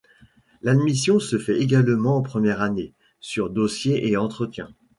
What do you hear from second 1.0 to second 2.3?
se fait également en